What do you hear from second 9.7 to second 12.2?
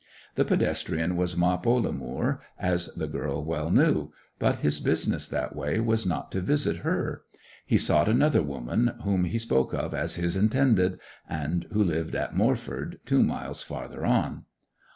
of as his Intended, and who lived